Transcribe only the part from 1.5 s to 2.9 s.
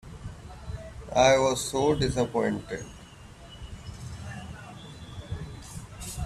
so dissapointed.